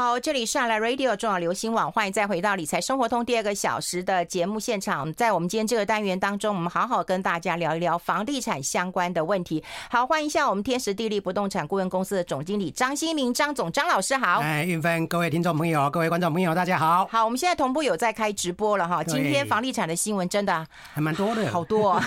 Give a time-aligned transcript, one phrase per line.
[0.00, 5.12] 好，这里是《来 Radio》中广流行网，欢迎再回到理财生活通第二个小时的节目现场。
[5.12, 9.62] 在我们今天这个单元当中，我们好好跟大家聊一聊房地产相关的问题。
[9.90, 14.40] 好，欢迎一下我们天时地利不动产顾问公司的总经理张新明张总张老师好。
[14.40, 17.06] 哎，运芬，各位听众朋友，各位观众朋友，大家好。
[17.12, 19.04] 好，我们现在同步有在开直播了哈。
[19.04, 22.00] 今天房地产的新闻真的还蛮多的，好多、哦。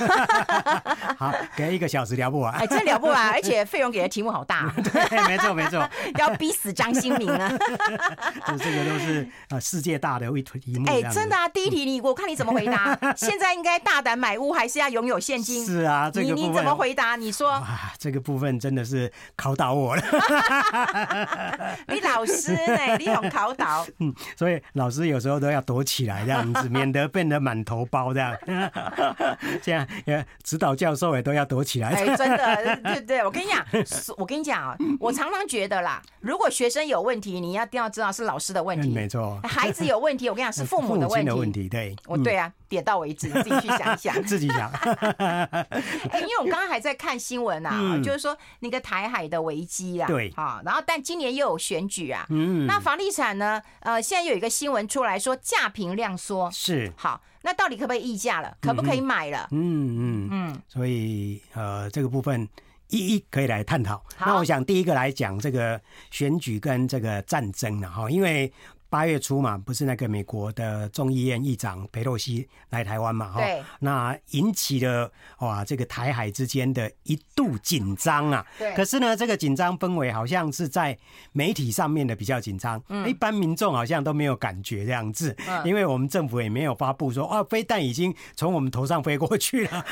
[1.16, 2.52] 好，给一个小时聊不完。
[2.56, 4.74] 哎，真聊不完，而且费用给的题目好大。
[4.92, 5.88] 对，没错没错，
[6.18, 7.56] 要逼死张新明啊。
[8.58, 10.90] 这个都是呃世界大的一题目。
[10.90, 11.48] 哎，真的啊！
[11.50, 12.98] 第一题你我看你怎么回答？
[13.16, 15.66] 现在应该大胆买屋，还是要拥有现金？
[15.66, 17.16] 是啊，这个你你怎么回答？
[17.16, 20.04] 你说啊，这个部分真的是考倒我了。
[21.88, 22.98] 你老师呢？
[22.98, 23.86] 你很考倒。
[24.00, 28.36] 嗯，所以老师有时候都要躲起来这样子，免得变得满头包这样。
[29.62, 31.90] 这样呃，指导教授也都要躲起来。
[31.90, 33.66] 哎，真的，对对，我跟你讲，
[34.18, 38.90] 我跟你讲啊，我常常觉得啦，如果学生有问题，你要一定要知道是老师的问题。
[38.90, 41.28] 没错，孩子有问题，我跟你讲 是父母的问题。
[41.28, 44.72] 的问题，对，我对啊，点到为止，自己去想一想， 自己想。
[46.14, 58.56] 因为我刚刚还在看新闻啊，就是说那个台海的危机啊，对，啊，然后但今年又有选举啊，嗯，那房地产呢，呃，现在有一个新闻出来说价平量缩，是，好，那到底可不可以议价了？
[58.62, 59.48] 可不可以买了？
[59.52, 60.30] 嗯嗯。
[60.32, 62.48] 嗯，所以呃，这个部分
[62.98, 64.04] 一一可以来探讨。
[64.20, 68.52] 那我想第一个来讲这个选举跟这个战争了哈，因为。
[68.94, 73.32] 八月初嘛，不是那个美国的众议院议长裴洛西来台湾嘛？
[73.32, 73.42] 哈，
[73.80, 78.46] 那引起了哇，这个台海之间的一度紧张啊。
[78.60, 78.72] 对。
[78.76, 80.96] 可是呢，这个紧张氛围好像是在
[81.32, 89.86] 媒体上面的比较紧张，嗯，一般民众好像都没有感觉这样子，嗯，因为我们政府也没有发布说啊，飞弹已经从我们头上飞过去了，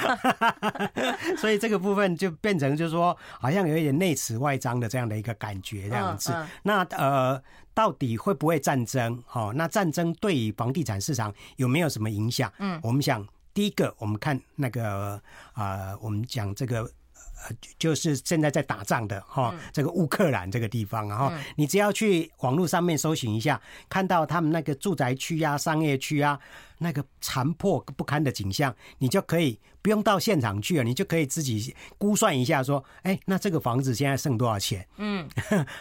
[1.41, 6.31] 所以这个部分就变成就是说，好像有一点内慈外张的这样的一个感觉这样子。
[6.61, 7.41] 那呃。
[7.73, 9.23] 到底会不会战争？
[9.31, 12.51] 哦，那战争对于房地产市场有没有什么影响？
[12.59, 15.21] 嗯，我们想第一个，我们看那个
[15.53, 23.59] 啊，我们讲这个呃，就是现在在打仗的哈，这个乌克兰这个地方，然后你只要去网络上面搜寻一下，
[23.89, 26.39] 看到他们那个住宅区啊、商业区啊。
[26.81, 34.85] 那个残破不堪的景象，你就可以不用到现场去了，你就可以自己估算一下，说，哎，那这个房子现在剩多少钱？
[34.97, 35.29] 嗯，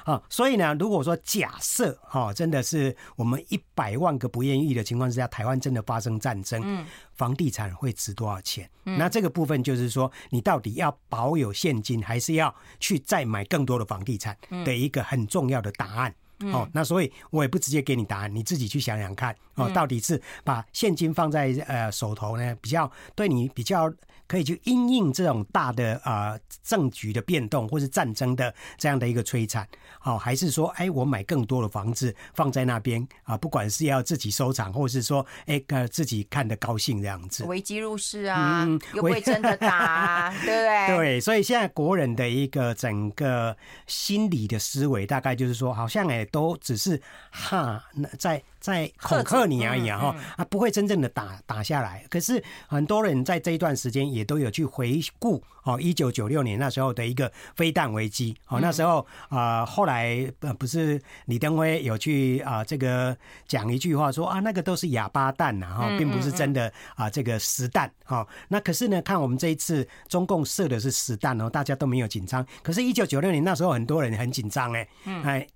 [0.04, 8.68] 好， 所以呢，如果说假设哈，真的是我们一百万个不愿意的情况之下，台湾真的发生战争，嗯，房地产会值多少钱？
[8.84, 14.36] 嗯，那这个部分就是说，你到底要保有现金，还是要去再买更多的房地产
[14.66, 16.14] 的一个很重要的答案。
[16.54, 23.92] 哦，那所以我也不直接给你答案，你自己去想想看哦，到底是把现金放在呃手头呢，比较对你比较
[24.26, 29.68] 可以去因应这种大的啊政局的变动或是战争的这样的一个摧残，
[30.04, 40.96] 哦，还是说哎我买更多的房子放在那边啊，不管是要自己收藏，或是说哎呃自己看的高兴这样子，危机入市啊，嗯， 又不会真的打啊， 对不对？
[40.96, 43.56] 对，所以现在国人的一个整个
[43.88, 46.26] 心理的思维，大概就是说，好像哎。
[46.32, 47.00] 都只是
[47.32, 52.04] 哈，那在在恐吓你而已啊，哈啊，不会真正的打打下来。
[52.10, 63.16] 可是很多人在这一段时间也都有去回顾哦，一九九六年那时候的一个飞弹危机哦，那时候啊，后来不是李登辉有去啊这个
[63.48, 68.26] 讲一句话说啊，那个都是哑巴弹呐，哈，并不是真的啊这个实弹哈。
[68.48, 72.46] 那可是呢，看我们这一次中共射的是实弹哦，大家都没有紧张。
[72.62, 74.88] 可是，一九九六年那时候很多人很紧张哎，
[75.24, 75.46] 哎。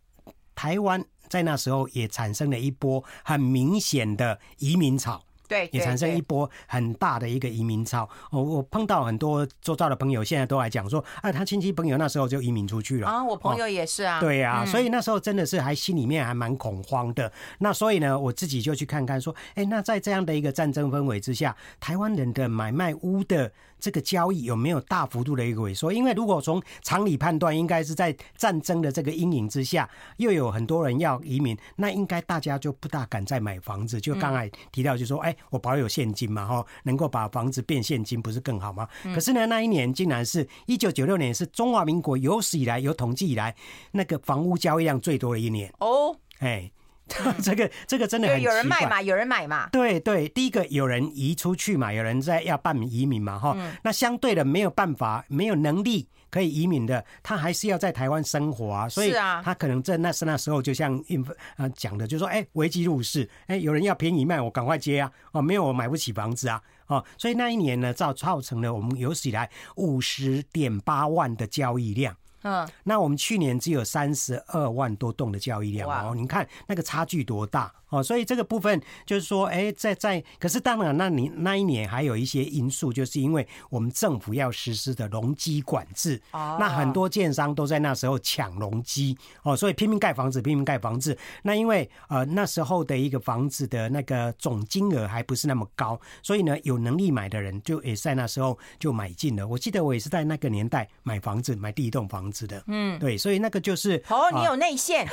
[0.57, 5.21] 台湾在那时候也产生了一波很明显的移民潮。
[5.47, 8.09] 对，也产生一波很大的一个移民潮。
[8.31, 13.23] 我我碰到很多周遭的朋友，现在都来讲说，啊，他亲戚朋友那时候就移民出去了啊。
[13.23, 14.21] 我朋友也是啊。
[14.21, 17.31] 对啊，所以那时候真的是还心里面还蛮恐慌的。
[17.59, 23.53] 那所以呢，我自己就去看看说，哎，那在这样的一个战争氛围之下，台湾人的买卖屋的
[23.85, 25.93] 这个交易有没有大幅度的一个萎缩？
[25.93, 29.87] 因为如果从常理判断，应该是在战争的这个阴影之下，
[30.17, 34.01] 又有很多人要移民，那应该大家就不大敢再买房子。
[34.01, 35.37] 就刚才提到，就说，哎。
[35.51, 38.89] 我保有现金嘛，哈，能够把房子变现金，不是更好吗？
[39.15, 43.55] 可是呢，那一年竟然是一九九六年，是中华民国有史以来有统计以来
[43.93, 46.17] 那个房屋交易量最多的一年哦。
[46.39, 46.71] 哎，
[47.43, 49.69] 这个这个真的很，有人卖嘛，有人买嘛。
[49.71, 53.57] 对对，第一个有人移出去嘛，有人在要办移民嘛，哈。
[53.83, 56.09] 那相对的没有办法，没有能力。
[56.31, 61.25] 可以移民的，他还是要在台湾生活啊，所以他可能在那是那时候，就像应
[61.57, 72.17] 呃讲的，就说哎，危机入市，哎，有人要便宜卖，我赶快接啊，哦，没有我买不起房子啊，哦，所以那一年呢，造造成了我们有史以来五十点八万的交易量。
[72.45, 91.17] 嗯，那我们去年只有三十二万多栋的交易量哦，你看那个差距多大哦，所以这个部分就是说，哎，在在，可是当然，那你那一年还有一些因素，就是因为我们政府要实施的容积管制，哦，那很多建商都在那时候抢容积哦，所以拼命盖房子，拼命盖房子。
[91.43, 99.47] 那因为呃那时候的一个房子的那个总金额还不是那么高，所以呢，有能力买的人就也在那时候就买进了。
[99.47, 102.63] 我记得我也是在那个年代买房子，买第一栋房子的。
[102.67, 105.07] 嗯，对，所以那个就是哦，你有内线。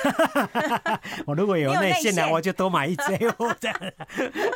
[1.25, 3.19] 我如果有内线呢，我就多买一间
[3.59, 3.77] 这样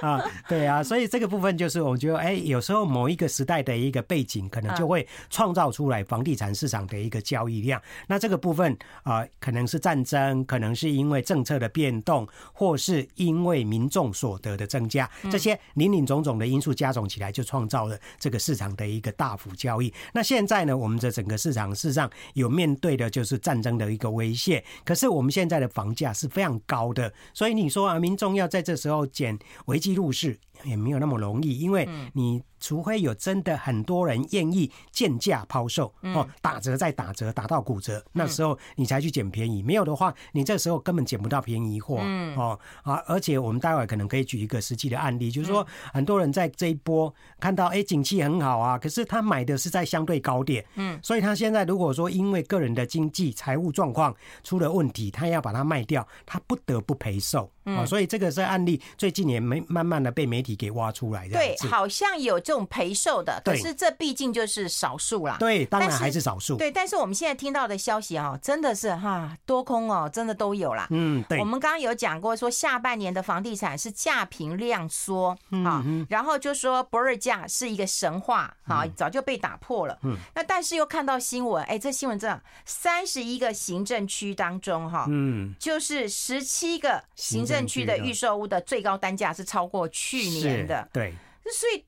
[0.02, 0.24] 啊。
[0.48, 7.80] 对啊，所以这个部分就是我觉得，哎，有时候某一个时代的一个背景，可能就会创造出来房地产市场的一个交易量。
[8.08, 19.94] 那这个部分啊，可能是战争，可能是因为政策的变动，或是因为民众所得的增加，这些林林总总的因素加总起来，就创造了这个市场的一个大幅交易。
[20.14, 32.42] 那现在呢，我们的整个市场事实上有面对的就是战争的一个威胁，可是我们现在的房价是非常高的，所以你说啊，民众要在这时候捡危机入市也没有那么容易，因为你。
[32.58, 39.62] 除非有真的很多人愿意贱价抛售哦，打折再打折，打到骨折，那时候你才去捡便宜。
[39.62, 41.98] 没有的话，你这时候根本捡不到便宜货
[42.36, 42.96] 哦啊！
[43.06, 57.86] 而且我们待会可能可以举一个实际的案例，就是说很多人在这一波看到哎，景气很好啊，可是他买的是在相对高点，嗯，所以他现在如果说因为个人的经济财务状况出了问题，他要把它卖掉，他不得不赔售啊。
[57.86, 61.38] 所以这个是案例，最近也没慢慢的被媒体给挖出来的。
[61.38, 62.56] 对，好像有这。
[62.56, 65.36] 种陪售的，可是这毕竟就是少数啦。
[65.38, 66.56] 对，当然还是少数。
[66.56, 70.88] 对，但是我们现在听到的消息哦，真的是哈多空哦，真的都有啦。
[70.90, 71.38] 嗯，对。
[71.38, 80.00] 我们刚刚有讲过，说下半年的房地产是价平量缩啊，然后就说不二价是一个神话啊，早就被打破了。
[80.04, 80.16] 嗯。
[80.34, 90.88] 那但是又看到新闻，哎，这新闻真的，三十一个行政区当中哈，嗯，就是十七个行政区的预售屋的最高单价是超过去年的。
[90.92, 91.14] 对。
[91.46, 91.86] 所以。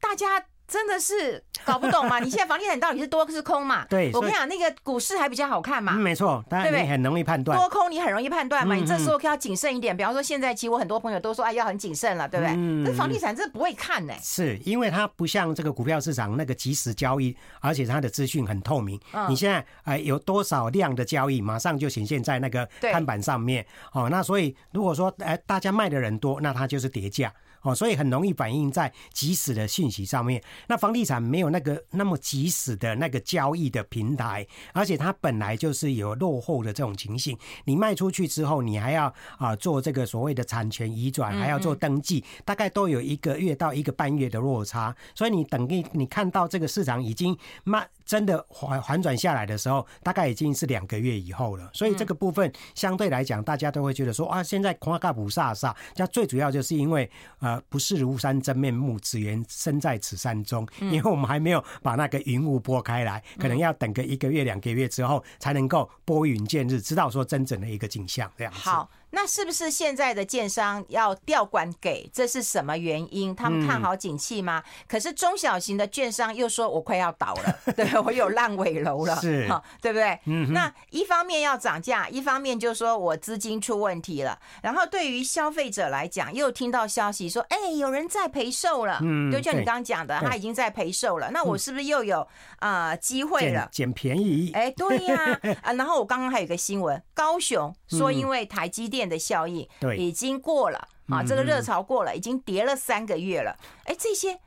[0.00, 2.20] 大家真的是搞不懂嘛？
[2.22, 3.84] 你现在房地产到底是多是空嘛？
[3.86, 5.94] 对，我跟你讲，那个股市还比较好看嘛。
[5.96, 7.58] 嗯，没错，当然你很容易判断。
[7.58, 8.76] 多空你很容易判断嘛？
[8.76, 9.94] 你这时候要谨慎一点。
[9.94, 12.54] 比方说，现在其实我很多朋友都说，哎，要很谨慎了，对不对？
[12.56, 12.84] 嗯。
[12.86, 14.14] 这房地产这不会看呢。
[14.22, 18.98] 是因为它不像这个股票市场那个即时交易，而且它的资讯很透明。
[19.28, 23.66] 你现在哎有多少量的交易，马上就显现在那个看板上面。
[23.92, 27.34] 哦，那所以如果说哎大家卖的人多，那它就是跌价。
[27.62, 30.42] 哦，所以很容易反映在即时的讯息上面。
[30.68, 37.36] 那房地产没有那个那么即时的那个交易的平台，而且它本来就是有落后的这种情形。
[37.64, 44.94] 你卖出去之后，你还要啊做这个所谓的产权移转，还要做登记，大概都有一个月到一个半月的落差。
[45.14, 47.88] 所以你等于你看到这个市场已经慢。
[48.08, 51.70] 真的缓缓转下来的时候，大概已经是两个月以后了。
[51.74, 55.76] 所以这个部分相对来讲，大家都会觉得说啊，现在夸卡不飒飒。
[55.94, 57.10] 这最主要就是因为
[57.40, 60.66] 呃，不是庐山真面目，只缘身在此山中。
[60.80, 68.58] 因为我们还没有把那个云雾拨开来，可能要等个一个月、两个月之后，才能够拨云见日，知道说真正的一个景象这样子。
[68.60, 68.90] 好。
[69.10, 72.10] 那是不是现在的建商要调管给？
[72.12, 73.34] 这是什么原因？
[73.34, 74.62] 他们看好景气吗？
[74.66, 79.48] 嗯、可是中小型的券商又说：“我快要倒了， 对，我有烂尾楼了，是，
[79.80, 84.38] 对不对？”嗯，那一方面要涨价，一方面就说我资金出问题了。
[84.62, 91.30] 然后对于消费者来讲，又听到消息说：“哎、欸，有人在赔售了。”嗯，就像你刚刚讲的，他已经在赔售了。
[91.30, 93.68] 那我是不是又有啊机会了？
[93.72, 94.50] 捡便宜？
[94.52, 95.40] 哎，对呀。
[95.62, 98.97] 啊，然后我刚刚还有一个新闻，高雄说因为台积电。
[99.06, 103.54] 的效应对已经过了啊，这个热潮过了，已经跌了三个月了。
[103.84, 104.38] 哎，这些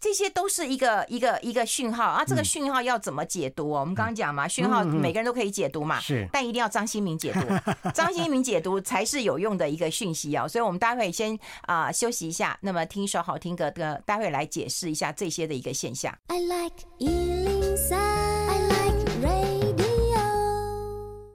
[0.00, 3.68] 这些都是一个一个一个讯号啊，这个讯号要怎么解读？
[3.68, 7.40] 我们刚刚讲嘛，讯号每个人都可以解读嘛，是，但一定要张新民解读，
[7.92, 10.48] 张新民解读才是有用的一个讯息啊。
[10.48, 16.16] 所以，我们待会先啊休息一下，那么听一首好听歌的，待会来解释一下这些的一个现象。
[16.28, 16.76] I like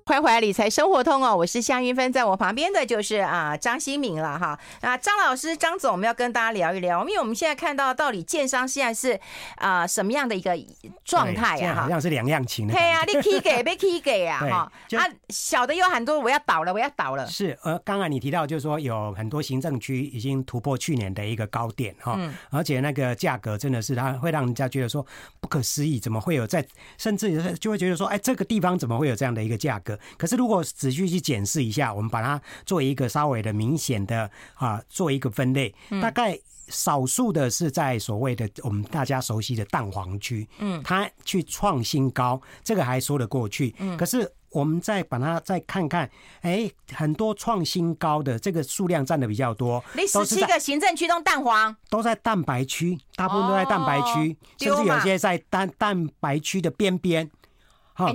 [0.07, 4.59] 欢迎回来理财生活通哦，我是夏云芬，在我旁边的就是啊张新民了哈。
[4.81, 9.19] 那张老师张总，我们要跟大家聊一聊，因为我们现在看到到底建商现在是
[9.55, 10.55] 啊什么样的一个
[11.03, 11.73] 状态啊？
[11.73, 12.73] 好像是两样情的。
[12.75, 17.25] 对啊，你起价 被起价啊哈啊，小的有很多，我要倒了，我要倒了。
[17.25, 22.15] 是呃，刚才你提到就是说有很多行政区已经突破去年的一个高点哈，
[22.51, 25.03] 而且那个价格真的是它会让人家觉得说
[25.39, 26.63] 不可思议，怎么会有在，
[26.95, 29.94] 甚至就会觉得说，哎，这个地方怎么会有这样的一个价格？
[30.17, 36.37] 可是如果仔细去检视一下，我们把它做一个稍微的明显的啊，做一个分类，大概
[36.67, 44.31] 少数的是在所谓的我们大家熟悉的蛋黄区，嗯，它去创新高，这个还说得过去，嗯，可是。
[44.51, 46.09] 我们再把它再看看，
[46.39, 49.83] 哎，很多创新高的这个数量占的比较多。
[49.93, 57.29] 你十七个行政区都蛋黄，都在蛋白区，大部分都在蛋白区，哦、甚至有些在蛋蛋白区的边边。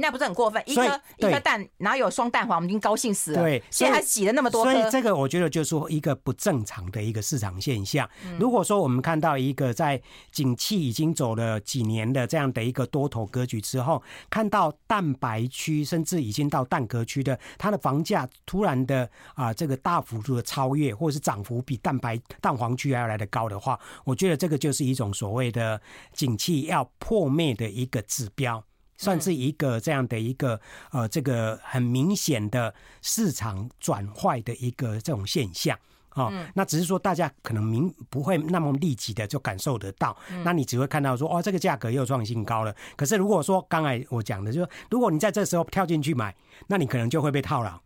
[0.01, 0.63] 那不是很过分？
[0.67, 3.43] 一颗一颗蛋，然后有双蛋黄，我们已经高兴死了。
[3.43, 4.73] 对，现在还挤了那么多颗。
[4.73, 8.09] 所以这个我觉得就是说一个不正常的一个市场现象。
[8.39, 25.81] 如果说我们看到一个在景气已经走了几年的这样的一个多头格局之后，看到蛋白区甚至已经到蛋壳区的，它的房价突然的啊这个大幅度的超越，或者是涨幅比蛋白蛋黄区还要来得高的话，我觉得这个就是一种所谓的
[26.13, 28.63] 景气要破灭的一个指标。
[29.01, 35.75] 算是一个这样的一个呃，这个很明显的市场转坏的一个这种现象
[36.11, 36.31] 啊。
[36.55, 40.15] 那只是说大家可能明不会那么立即的就感受得到，
[40.45, 42.77] 那你只会看到说哦，这个价格又创新高了。
[42.95, 47.81] 可是如果说刚才我讲的，就是说如果你在这时候跳进去买，那你可能就会被套牢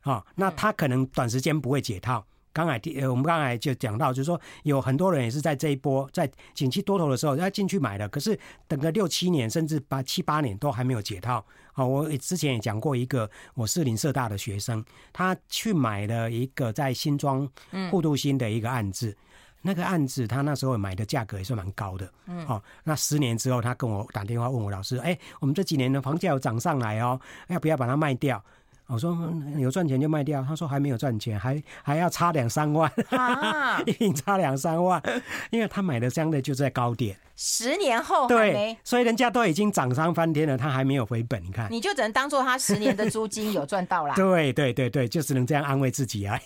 [0.00, 0.24] 啊。
[0.34, 2.26] 那它可能短时间不会解套。
[2.56, 11.44] 刚才呃，我们刚才就讲到，就是说有很多人也是在这一波在景气多头的时候要进去买的，可是等个六七年甚至八七八年都还没有解套。
[11.74, 14.82] 好，我之前也讲过一个我是林社大的学生，
[15.12, 17.46] 他去买了一个在新庄
[17.90, 19.14] 副都新的一个案子，
[19.60, 22.10] 那个案子他那时候买的价格也是蛮高的。
[22.24, 28.42] 嗯，好，那十年之后他跟我打电话问我老师，哎，我们这几年的房价有涨上来哦，要不要把它卖掉？
[28.86, 29.16] 我说
[29.58, 35.02] 有赚钱就卖掉，他说还没有赚钱，还还要差两三万，啊、 一定差两三万，
[35.50, 37.16] 因为他买的相对就在高点。
[37.38, 41.42] 十年后对，所以人家都已经涨上翻天了，他还没有回本。
[41.44, 44.14] 你看，你就只能当做他十年的租金 有赚到啦。
[44.14, 46.38] 对对对对，就只能这样安慰自己啊。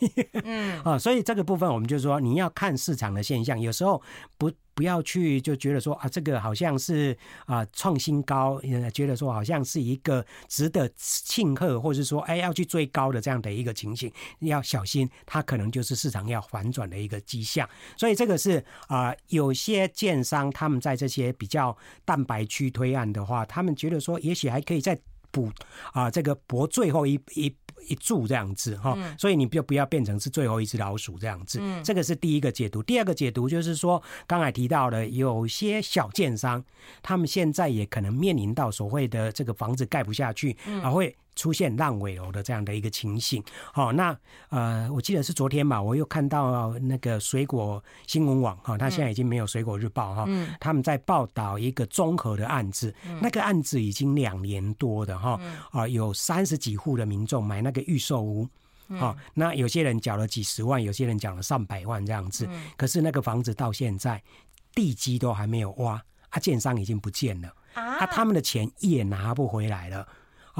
[0.43, 4.03] 嗯 啊，所以这个部分我们就说，你要看市场的现象，有时候
[4.39, 4.51] 不。
[4.81, 8.59] 不要去就觉得说啊，这个好像是啊创新高，
[8.95, 17.69] 觉得说好像是一个值得庆贺，或者是说哎要去追高的这样的一个情形，要小心，它可能就是市场要反转的一个迹象。
[17.95, 24.99] 所以这个是啊，有些建商他们在这些比较蛋白区推案的话，他们觉得说也许还可以再
[25.31, 25.51] 补
[25.93, 27.55] 啊这个搏最后一一。
[27.89, 31.59] 一注这样子哈，所以你就不要变成是最后一只老鼠这样子。
[31.63, 32.83] 嗯，这个是第一个解读。
[32.83, 36.63] 第二个解读就是说，刚才提到的有些小建商，
[37.03, 41.17] 他们现在也可能面临到所谓的这个房子盖不下去，啊会。
[41.37, 44.17] 出现烂尾楼的这样的一个情形，好，那
[44.49, 58.47] 呃，我记得是昨天嘛，我又看到那个水果新闻网哈，他现在已经没有水果日报哈，他们在报道一个综合的案子，那个案子已经两年多的哈，啊，有三十几户的民众买那个预售屋，
[58.99, 62.47] 好，那有些人缴了几十万，有些人缴了上百万这样子，
[62.77, 64.23] 可是那个房子到现在
[64.75, 65.93] 地基都还没有挖，
[66.29, 70.07] 啊，建商已经不见了，啊，他们的钱也拿不回来了。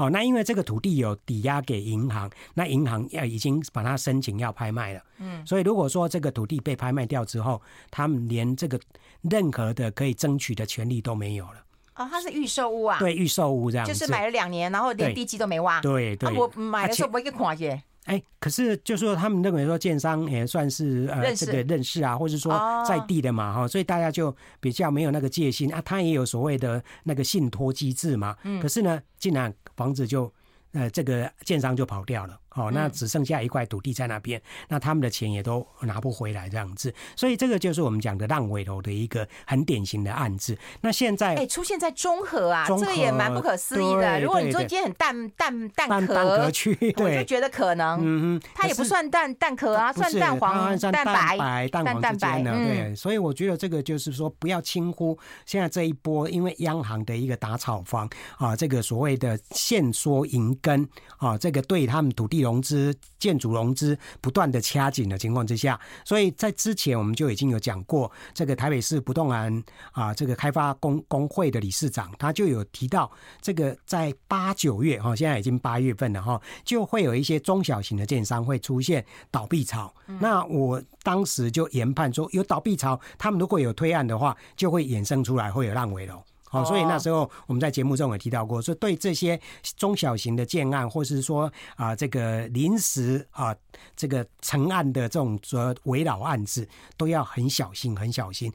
[0.01, 8.79] 哦，那因为这个土地有抵押给银行，那银行要已经把它申请要拍卖了，嗯，所以如果说这个土地被拍卖掉之后，他们连这个
[9.21, 11.63] 任何的可以争取的权利都没有了。
[11.97, 12.97] 哦，它是预售屋啊？
[12.97, 15.79] 对，预售屋这样，就是买了两年，然后连地基都没挖。
[15.81, 17.83] 对对，对，啊，我买的时候不会给看耶。
[18.05, 22.51] 哎，可是就是说他们认为说建商也算是呃这个认识啊，或者说
[22.87, 25.79] 在地的嘛哈，所以大家就比较没有那个戒心啊。
[25.85, 28.35] 他也有所谓的那个信托机制嘛。
[28.43, 28.59] 嗯。
[28.59, 30.31] 可是呢，竟然房子就
[30.73, 32.37] 呃这个建商就跑掉了。
[32.55, 40.57] 哦，那只剩下一块土地在那边，那他们的钱也都拿不回来这样子，所以这个就是我们讲的烂尾楼的一个很典型的案子。
[40.81, 44.19] 那现在哎，出现在中和啊，这个也蛮不可思议的。
[44.19, 52.53] 如果你说今天很蛋蛋蛋壳我就觉得可能，嗯嗯，它也不算蛋蛋壳啊，算蛋黄、蛋白、蛋黄之间的。
[52.53, 62.40] 对，所以我觉得这个就是说，不要轻忽现在这一波，因为央行的一个打炒房啊，这个所谓的限缩银根啊，这个对他们土地。
[62.41, 73.09] 融资、建筑融资不断的掐紧的情况之下，所以在之前我们就已经有讲过，这个台北市不动产啊，这个开发工工会的理事长他就有提到，
[73.41, 79.93] 这个在八九月哈，现在已经八月份了哈，就会有一些中小型的建商会出现倒闭潮。
[80.19, 86.21] 那我当时就研判说，有倒闭潮，他们如果有推案的话，就会衍生出来会有烂尾楼。
[86.51, 89.39] 好，所以那时候我们在节目中也提到过，说对这些
[89.77, 93.55] 中小型的建案，或是说啊这个临时啊
[93.95, 96.67] 这个成案的这种呃围绕案子，
[96.97, 98.51] 都要很小心，很小心。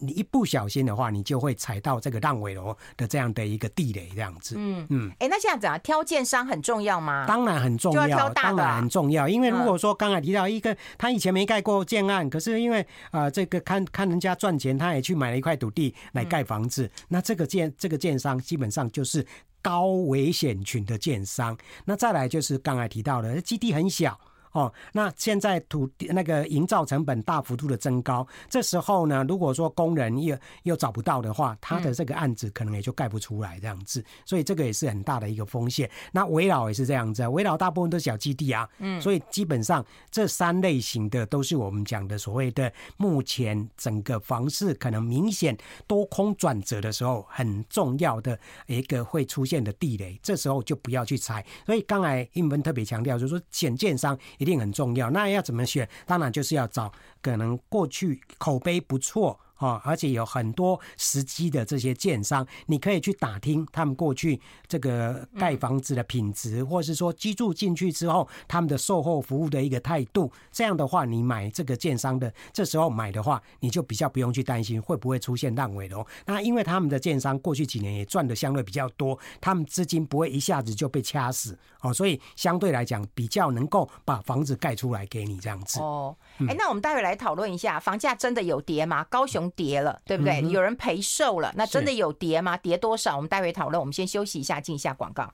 [0.00, 4.54] 你一不小心的话，你就会踩到这个烂尾楼的这样的一个地雷，这样子。
[4.58, 5.10] 嗯嗯。
[5.18, 7.24] 哎、欸，那这样子啊，挑建商很重要吗？
[7.26, 9.28] 当然很重要，当然很重要。
[9.28, 19.26] 因为如果说刚才提到一个，他以前没盖过建案，可是因为啊、呃，这个看看人家赚钱，他也去买了一块土地来盖房子，嗯、那这个建这个建商基本上就是
[19.62, 21.56] 高危险群的建商。
[21.84, 24.18] 那再来就是刚才提到的基地很小。
[24.56, 35.90] 哦，那现在土地那个营造成本大幅度的增高，这时候呢，如果说工人又又找不到的话，他的这个案子可能也就盖不出来这样子，所以这个也是很大的一个风险。
[36.10, 45.54] 那围老也是这样子，围老大部分都是小基地啊，嗯，所以基本上这三类型的都是我们讲的所谓的目前整个房市可能明显
[45.86, 51.44] 多空转折的时候很重要的一个会出现的地雷，这时候就不要去踩。
[51.66, 54.18] 所以刚才英文特别强调，就是说选建商。
[54.46, 55.88] 一定很重要，那要怎么选？
[56.06, 59.36] 当然就是要找可能过去口碑不错。
[59.56, 70.30] 啊，而且有很多时机的这些建商，你可以去打听他们过去这个盖房子的品质，或是说居住进去之后他们的售后服务的一个态度。
[70.52, 76.06] 这样的话，你买这个建商的这时候买的话，你就比较不用去担心会不会出现烂尾楼。
[76.26, 85.80] 那因为他们的建商过去几年也赚的相对比较多，他们资金不会一下子就被掐死哦，所以相对来讲比较能够把房子盖出来给你这样子。
[85.80, 89.02] 哦，哎，那我们待会来讨论一下，房价真的有跌吗？
[89.04, 89.45] 高雄。
[89.50, 90.40] 跌了，对不对？
[90.50, 92.56] 有人赔售了，那真的有跌吗？
[92.56, 93.16] 跌多少？
[93.16, 93.78] 我们待会讨论。
[93.78, 95.32] 我们先休息一下，进一下广告。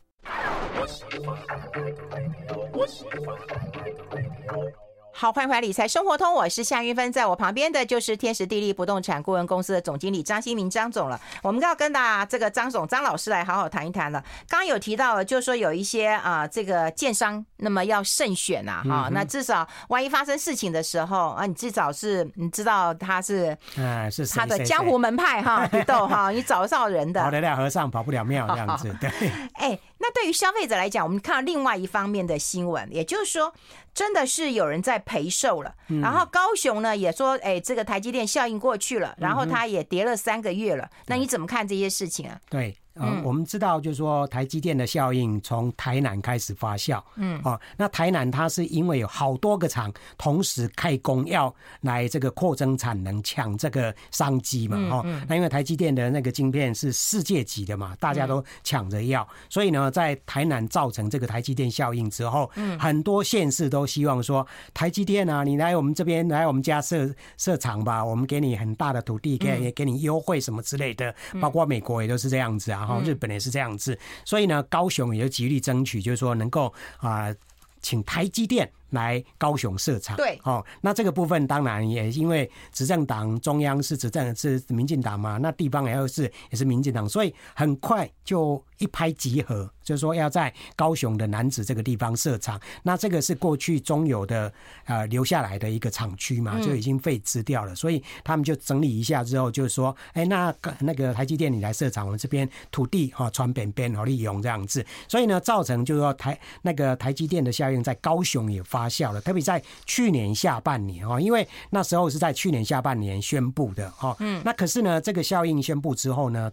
[5.15, 11.21] 好，欢迎回来理财生活通，我是夏云芬，在我旁边的就是天时地利不动产顾问公司的总经理张新明张总了。
[11.43, 14.21] 我们要跟大家这个张总张老师来好好谈一谈了。
[14.49, 29.11] 刚刚有提到了，就是说有一些啊、呃，这个建商那么要慎选啊，哈、嗯，那至少万一发生事情的时候啊，你至少是你知道他是啊是他的江湖门派哈， 不斗哈，你找得到人的，跑得了和尚跑不了庙这样子， 对。
[29.55, 29.79] 哎。
[30.03, 33.55] 那对于消费者来讲，我们看到另外一方面的新闻，也就是说，
[33.95, 35.73] 真的是有人在赔售了。
[36.03, 40.91] 然后高雄呢也说，哎，这个台积电效应过去了，然后它也跌了三个月了。
[41.07, 42.41] 那你怎么看这些事情啊？
[42.51, 42.77] 对。
[42.95, 47.03] 嗯，我们知道，就是说台积电的效应从台南开始发酵。
[47.17, 54.77] 嗯，哦，那台南它是因为有好多个厂同时开工，要来这个扩增产能，抢这个商机嘛。
[54.91, 72.82] 哦，那因为台积电的那个晶片是世界级的嘛，大家都抢着要，所以呢，在台南造成这个台积电效应之后，嗯，很多县市都希望说，台积电啊，你来我们这边来我们家设设厂吧，我们给你很大的土地，给给你优惠什么之类的，包括美国也都是这样子啊。
[72.83, 77.33] 然后日本也是这样子，所以呢，高雄也就极力争取，就是说能够啊，
[77.81, 78.69] 请台积电。
[78.93, 92.61] 来高雄设厂，对，哦，那这个部分当然也因为执政党中央是执政是民进党嘛，那地方也是也是民进党，所以很快就一拍即合，就是说要在高雄的楠梓这个地方设厂。
[92.83, 94.53] 那这个是过去中友的
[94.85, 108.82] 呃留下来的一个厂区嘛，就已经废置掉了，所以他们就整理一下之后，就是说，哎，那那个台积电你来设厂，我们这边土地哈传边边好利用这样子，所以呢，造成就是说台那个台积电的效应在高雄也发。
[108.83, 114.17] 发酵了，特别在去年下半年哦，因为那时候是在去年下半年宣布的哦。
[114.19, 116.51] 嗯，那可是呢，这个效应宣布之后呢，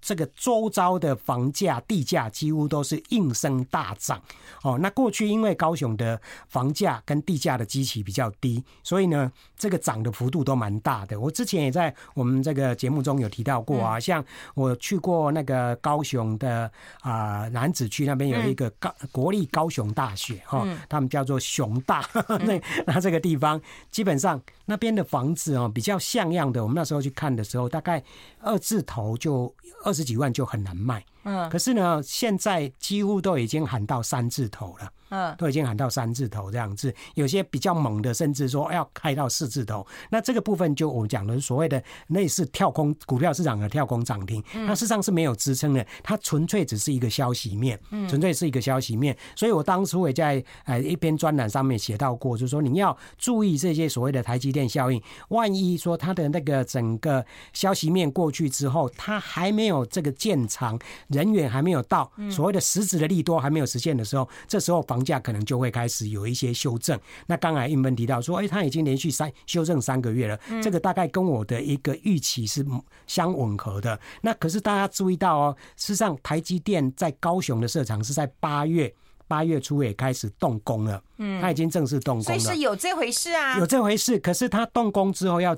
[0.00, 4.20] 这个周遭的房价、地价几乎都是应声大涨
[4.62, 4.78] 哦。
[4.80, 11.18] 那过去因为高雄的房价跟地价的基期比较低，所以呢，这个涨的幅度都蛮大的。
[11.18, 16.70] 我之前也在我们这个节目中有提到过啊，像我去过那个高雄的
[17.00, 22.04] 啊南子区那边有一个高国立高雄大学哈，他们叫做熊大。
[22.46, 28.02] 那那这个地方基本上那边的房子哦比较像样的，我们那时候去看的时候，大概
[28.40, 29.54] 二字头就。
[29.84, 34.90] 二十几万就很难卖，嗯，可是呢，现在几乎都已经喊到三字头了。
[35.08, 39.86] 嗯，都已经喊到三字头这样子，有些比较猛的，甚至说要开到四字头。
[40.10, 49.16] 那这个部分就我们讲的所谓的类似跳空股票市场的跳空涨停，它事实上是没有支撑的，它纯粹只是一个消息面，纯粹是一个消息面。
[49.36, 60.76] 所以我当初也在呃一篇专栏上面写到过，就是说你要注意这些所谓的台积电效应，万一说它的那个整个消息面过去之后，它还没有这个建厂
[61.16, 66.98] 人员还没有到，所谓的实质的利多还没有实现的时候，这时候房价可能就会开始有一些修正。
[67.26, 72.62] 那刚才韵芬提到说，哎，他已经连续三修正三个月了，这个大概跟我的一个预期是
[73.06, 73.98] 相吻合的。
[74.20, 78.92] 那可是大家注意到哦，事实上台积电在高雄的设厂是在八月
[79.26, 81.02] 八月初也开始动工了。
[81.18, 84.18] 嗯，他已经正式动工了，所以是有这回事啊，有这回事。
[84.18, 85.56] 可是他动工之后要，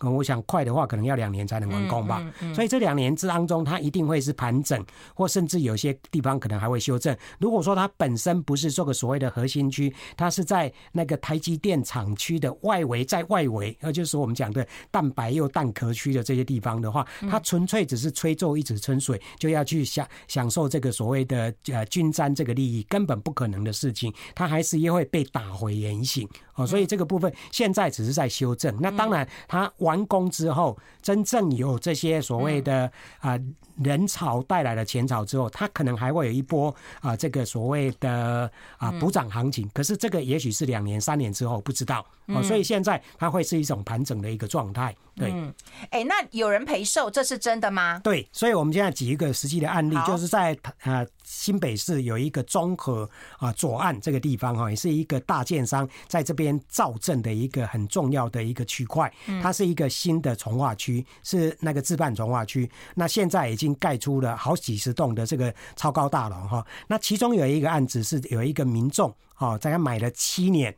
[0.00, 2.18] 我想快的话，可能要两年才能完工吧。
[2.20, 7.16] 嗯嗯嗯、所以这两年之当中，它一定会是盘整，或甚至有些地方可能还会修正。
[7.38, 24.12] 如果说它本身不是这个所谓的核心区，它是在那个台积电厂区的外围，在外围，呃，就是我们讲的蛋白又蛋壳区的这些地方的话，它纯粹只是吹皱一池春水，就要去享享受这个所谓的呃均沾这个利益，根本不可能的事情。
[24.36, 24.99] 它还是因为。
[25.00, 28.76] 会被打回原形哦，所以这个部分现在只是在修正。
[28.80, 33.38] 那当然，它完工之后，真正有这些所谓的啊
[33.82, 39.68] 人潮带来的钱潮之后，它可能还会有一波啊这个所谓的啊补涨行情。
[39.72, 42.42] 可是这个也许是两年、三年之后，不知道哦。
[42.42, 44.94] 所以现在它会是一种盘整的一个状态。
[45.16, 45.32] 对，
[45.90, 48.00] 哎，那有人陪售，这是真的吗？
[48.02, 59.10] 对，所以我们现在举一个实际的案例，就是在啊新北市有一个综合啊左岸这个地方哈，也是一个大建商在这边造镇的一个很重要的一个区块。
[59.40, 62.68] 它是一个新的从化区，是那个自办从化区。
[62.96, 66.66] 那现在已经盖出了好几十栋的这个超高大楼哈。
[66.88, 70.74] 那其中有一个案子是有一个民众哈，在他买了七年，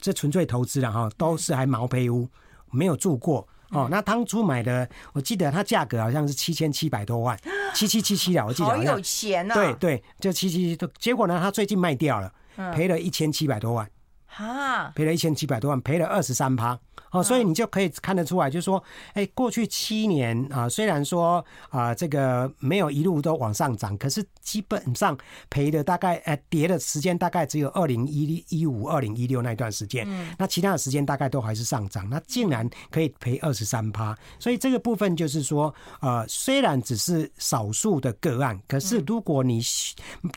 [0.00, 2.28] 这纯粹投资了哈，都是还毛坯屋，
[2.72, 3.46] 没有住过。
[3.72, 7.38] 哦，那当初买的，我记得它价格好像是七千七百多万，
[7.74, 9.54] 七七七七了，我记得好有钱啊！
[9.54, 12.32] 对对，就七七七，结果呢，他最近卖掉了，
[12.74, 13.88] 赔了一千七百多万，
[14.26, 16.78] 哈，赔了一千七百多万，赔了二十三趴。
[17.12, 25.16] 哦，所以你就可以看得出来，就是说，哎，过去七年啊，虽然说啊，这个没有一路都往上涨，可是基本上
[25.50, 30.34] 赔的大概，呃，跌的时间大概只有二零一一五、二零一六那段时间，嗯。
[30.38, 39.60] 那其他的时间大概都还是上涨，那竟然可以赔二十三趴，所以这个部分就是说，呃，虽然只是少数的个案，可是如果你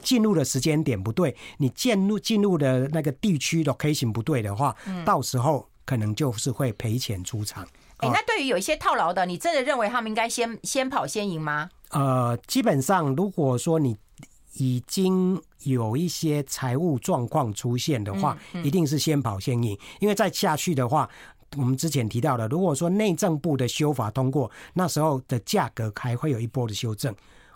[0.01, 5.65] 进入的时间点不对，你进入进入的那个地区 location 不对的话，到时候。
[5.85, 7.65] 可能就是会赔钱出场。
[7.97, 11.69] 哎，那对于有一些套牢的，你真的认为他们应该先先跑先赢吗？
[11.91, 13.95] 呃，基本上如果说你
[14.55, 19.77] 已经有一些财务状况出现的话，一定是先跑先赢。
[19.99, 21.09] 因为再下去的话，
[21.55, 27.15] 我们之前提到的，如果说内政部的修法通过，那时候的价格还会有一波的修正。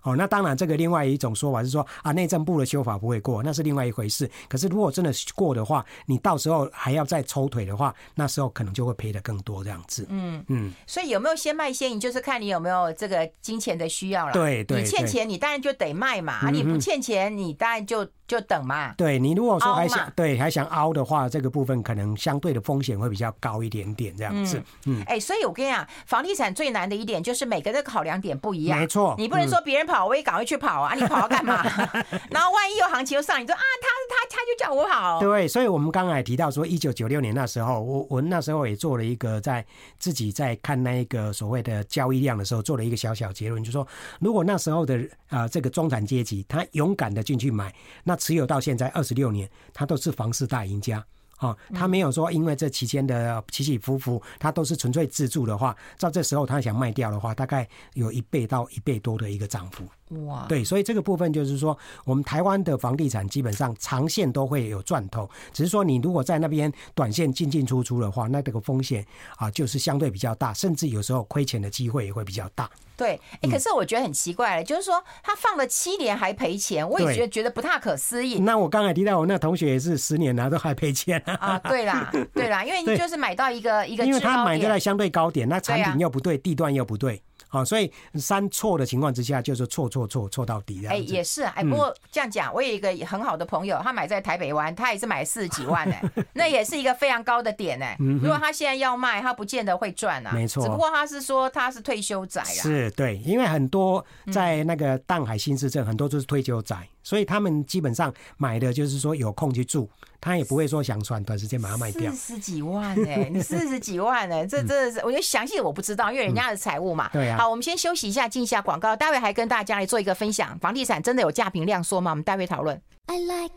[0.10, 4.30] 哦，那当然，这个另外一种说法是说啊，内政部的修法不会过，那是另外一回事。
[4.48, 10.06] 可是如果真的过的话，你到时候还要再抽腿的话，那时候可能就会赔的更多这样子。
[10.10, 10.74] 嗯嗯。
[10.88, 14.34] 所以有没有先卖先赢，就是看你有没有这个金钱的需要了。
[14.34, 14.82] 对对。
[14.82, 16.50] 你欠钱，你当然就得卖嘛。
[16.50, 18.94] 你不欠钱，你当然就就等嘛。
[18.96, 24.62] 对，你如果说还想对还想凹的话，这个部分可能相对的风险会比较高一点点这样子。
[24.86, 25.04] 嗯。
[25.08, 28.80] 哎，所以我跟你讲，房地产最难的一点就是每个人的考量点不一样。
[28.80, 29.16] 没错。
[29.18, 30.94] 你不能说别人跑，我也赶快去跑啊！
[30.94, 31.64] 你跑要干嘛？
[32.30, 33.88] 然后万一有行情又上，你说啊，他
[34.30, 35.20] 他他就叫我跑。
[35.20, 39.66] 对，所以我们刚才提到说，一九九六年那时候，我我那时候也做了一个在
[39.98, 43.86] 自己在看那一个所谓的交易量的时候，做了一个小小结论，就说
[44.22, 51.04] 如果那时候的啊、呃、这个中产阶级他勇敢的进去买，那持有到现在二十六年，他都是房市大赢家。
[51.40, 59.86] 哦，他没有说因为这期间的起起伏伏，他都是纯粹自住的话，照这时候他想卖掉的话，大概有一倍到一倍多的一个涨幅。
[60.26, 69.06] 哇，对，所以这个部分就是说，我们台湾的房地产基本上长线都会有赚头，只是说你如果在那边短线进进出出的话，那这个风险
[69.38, 72.70] 啊就是相对比较大，甚至有时候亏钱的机会也会比较大。
[72.98, 78.40] 对，哎、欸，可是我觉得很奇怪，就是说他放了七年还赔钱，我也觉得觉得不太可思议。
[78.40, 81.18] 那我刚才提到我那同学也是十年了都还赔钱。
[81.26, 87.22] 啊，对啦，对啦，因为你就是买到一个一个，因为他买在相对高点，那产品又不对，地段又不对。
[87.50, 90.86] 好，所以三错的情况之下，就是错错错错到底。
[90.88, 96.02] 哎，也是哎，不过这样讲，我有一个很好的朋友，他买在台北湾，他也是买四十几万哎，
[96.34, 97.98] 那也是一个非常高的点哎。
[98.00, 100.32] 如果他现在要卖，他不见得会赚啊。
[100.32, 102.46] 没错，只不过他是说他是退休仔啊。
[102.46, 106.78] 是对，因为很多在那个淡海新市镇，很多都是退休仔。
[107.02, 109.90] 所以他们基本上买的就是说有空去住，
[110.22, 112.12] 他也不会说想转短时间把它卖掉。
[112.12, 117.10] 四十几万哎、欸，你四十几万哎、欸，这这是我觉得详细我不知道，因为人家的财务嘛。
[117.14, 117.39] 对啊。
[117.40, 120.60] 好，我们先休息一下，进一下广告，待会还跟大家来做一个分享。
[120.60, 122.12] 房地产真的有价平量缩吗？
[122.12, 122.82] 我们待会讨论。
[123.06, 123.54] I like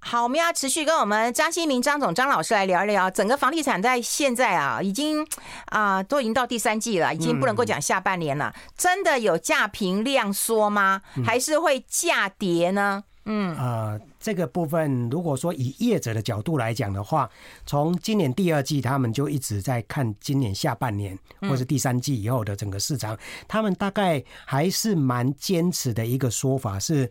[0.00, 5.24] 好，我们要持续跟我们张新明张总张老师来聊一聊整个房地产在现在啊，已经
[5.66, 8.52] 啊都已经到第三季了，已经不能够讲下半年了。
[8.76, 11.02] 真的有价平量缩吗？
[11.24, 13.04] 还是会价跌呢？
[13.26, 17.28] 嗯，呃，这个部分如果说以业者的角度来讲的话，
[17.66, 27.10] 从今年第二季他们就一直在看今年下半年或是第三季以后的整个市场，他们大概还是蛮坚持的一个说法是。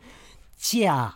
[0.56, 1.14] 价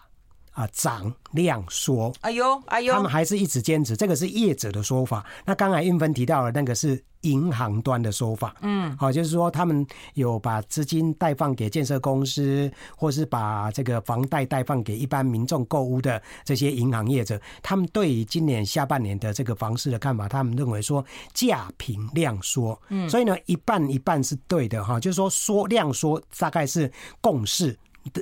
[0.57, 2.11] 啊涨量缩。
[2.21, 5.23] 哎呦哎呦，他们还是一直坚持，这个是业者的说法。
[5.45, 7.01] 那刚才韵芬提到了那个是。
[7.21, 26.89] 银行端的说法，嗯，好，就是说他们有把资金贷放给建设公司，或是把这个房贷贷放给一般民众购屋的这些银行业者，他们对于今年下半年的这个房市的看法，他们认为说价平量缩，嗯，所以呢，一半一半是对的哈，就是说缩量缩大概是
[27.19, 27.77] 共识，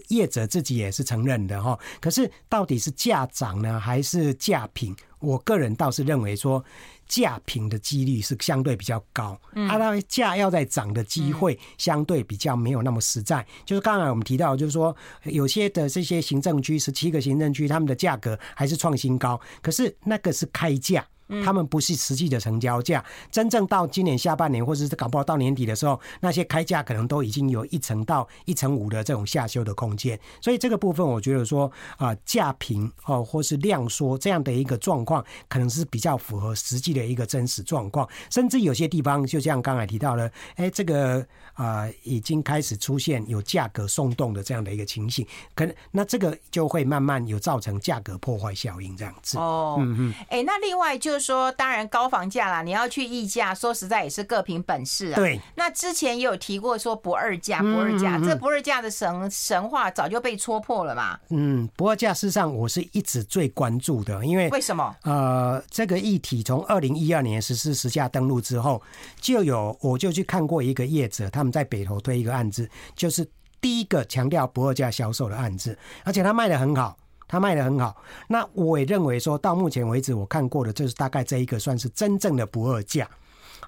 [0.08, 1.78] 业者自己也是承认的哈。
[2.00, 4.95] 可是到底是价涨呢，还是价平？
[5.19, 6.63] 我个人倒是认为说。
[7.08, 13.41] 价平的几率是相对比较高，嗯，啊，那价要在涨的机会相对比较没有那么实在。
[13.41, 14.95] 嗯、就是刚才我们提到，就是说
[15.26, 21.06] 有些的这些行政区，十七个行政区，他们的价格还是创新高，可是那个是开价。
[21.43, 30.19] 他们不是实际的成交价，真正到今年下半年，或者是搞不好到年底的时候，那些开价可能都已经有一成到一成五的这种下修的空间。
[30.39, 38.07] 所以这个部分，我觉得说啊，价平哦，或是量缩这样的一个状况，可能是比较符合实际的一个真实状况。
[38.29, 49.39] 甚至有些地方，就像刚才提到了，哎，这个啊，已经开始出现有价格松动的这样的一个情形，可能那这个就会慢慢有造成价格破坏效应这样子。
[49.39, 51.14] 哦，嗯嗯，哎，那另外就。
[51.15, 55.15] 就是说，当然高房价啦，你要去议价，说实在也是各凭本事啊。
[55.15, 55.39] 对。
[55.56, 61.17] 那之前也有提过说不二价，不二价，这不二价的神神话早就被戳破了嘛。
[61.30, 64.93] 嗯，不二价事实上我是一直最关注的，因为为什么？
[65.04, 68.82] 呃，这个议题从二零一二年实施实价登录之后，
[69.21, 73.25] 就有我就去看过一个业者，他们在北投推一个案子，就是
[73.62, 76.97] 第一个强调不二价销售的案子，而且他卖的很好。
[77.27, 77.95] 他卖的很好，
[78.27, 83.09] 那我也认为说，到目前为止我看过的，就是大概这一个算是真正的不二价，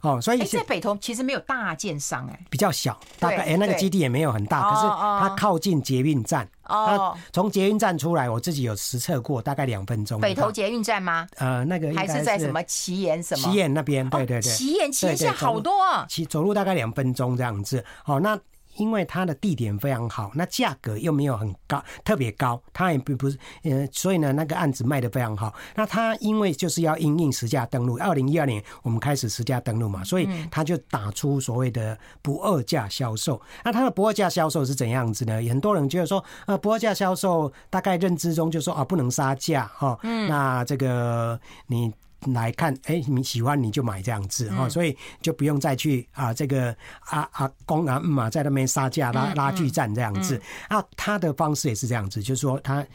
[0.01, 10.21] 哦，所以在北投其实没有大建商哎，比较小，大概哎那个基地也没有很大，可是它靠近捷运站，哦，从捷运站出来，我自己有实测过，大概两分钟。
[10.21, 11.27] 北投捷运站吗？
[11.37, 13.43] 呃，那个还是在什么奇岩什么？
[13.43, 18.39] 奇岩那边，对对对，奇岩奇岩好多啊，骑走路大概两分钟这样子，好那。
[18.77, 25.53] 因为它的地点非常好，那价格又没有很高，特别高，它也并不是，呃，所以呢，那个案子卖得非常好。
[25.75, 33.41] 那它因为就是要因应实价登录，二零一二年我们开始实价登录嘛，所以它就打出所谓的不二价销售。
[33.63, 35.33] 那它的不二价销售是怎样子呢？
[35.49, 39.97] 很多人觉得说，呃，不二价销售大概认知中就说啊，不能杀价哈。
[40.03, 40.27] 嗯。
[40.27, 41.93] 那这个你。
[42.33, 50.41] 来看，哎，你喜欢你就买这样子哈，所以就不用再去啊，这个啊啊公啊嘛，在那边杀价拉拉锯战这样子。
[50.67, 52.85] 啊，他的方式也是这样子，就是说他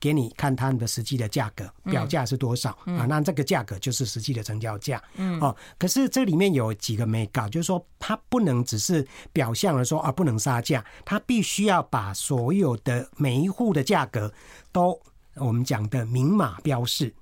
[0.00, 5.40] 给你看他们的实际的价格表价是多少啊，那这个价格就是实际的成交价，嗯。
[5.40, 14.30] 哦，可是这里面有几个没搞，就是说他不能只是表象的说啊不能杀价，他必须要把所有的每一户的价格
[14.72, 15.00] 都
[15.36, 17.14] 我们讲的明码标示。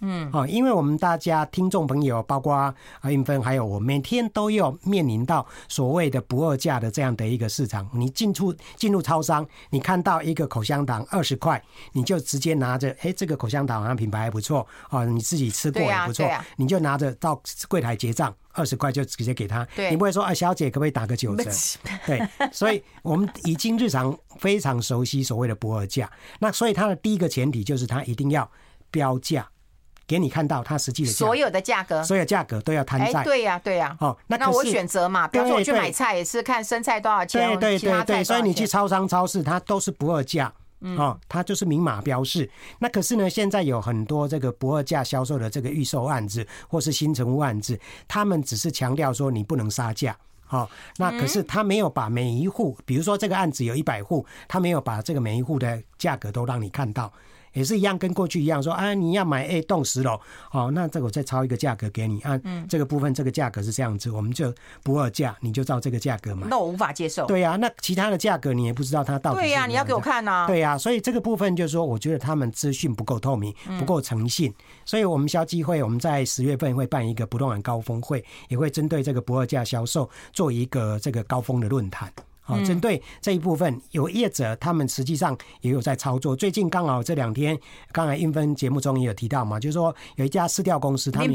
[0.00, 7.88] 嗯，哦，因为我们大家听众朋友，包括啊韵芬，还有我，每天都要面临到所谓的不二价的这样的一个市场。
[7.94, 19.66] 你进出进入超商，你看到一个口香糖二十块，你就直接拿着，哎，这个口香糖好像品牌还不错，哦，你自己吃过也不错，你就拿着到柜台结账，二十块就直接给他。
[19.90, 21.50] 你不会说，啊，小姐可不可以打个九折？
[22.04, 22.20] 对，
[22.52, 26.10] 所以我们已经日常非常熟悉所谓的不二价。
[26.40, 28.50] 那所以它的第一个前提就是它一定要
[28.90, 29.48] 标价。
[30.06, 33.24] 给你看到它实际的所有的价格，所有价格都要摊在。
[33.24, 33.96] 对呀，对呀。
[34.00, 38.24] 哦，那我选择嘛，比如说我去买菜也是看生菜多少钱，对对对对。
[38.24, 40.52] 所以你去超商、超市，它都是不二价，
[40.98, 42.50] 哦，它就是明码标示。
[42.78, 50.14] 那可是呢，现在有很多这个不二价销售的这个预售案子，或是新成屋案子，他们只是强调说你不能杀价，
[50.50, 57.10] 哦，那可是他没有把每一户，比如说这个案子有一百户，他没有把这个每一户的价格都让你看到。
[57.54, 66.46] 也是一样，跟过去一样，说啊，你要买 A 栋十楼，好，那这个我再抄一个价格给你，按这个部分这个价格是这样子，我们就不二价，你就照这个价格买。
[66.48, 67.24] 那我无法接受。
[67.26, 69.40] 对呀，那其他的价格你也不知道它到底。
[69.40, 70.46] 对呀，你要给我看呐。
[70.46, 74.52] 对呀，所以这个部分就是说，我觉得他们资讯不够透明，不够诚信，
[74.84, 82.12] 所以我们消基会我们在十月份会办一个不动产高峰会，也会针对这个不二价销售做一个这个高峰的论坛。
[82.46, 86.36] 好，针对这一部分，有业者他们实际上也有在操作。
[86.36, 87.58] 最近刚好这两天，
[87.90, 91.28] 刚才英芬节目中也有提到嘛，就是说有一家市调公司，他们